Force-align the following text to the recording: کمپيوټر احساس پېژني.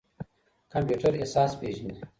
کمپيوټر 0.73 1.13
احساس 1.17 1.51
پېژني. 1.59 1.93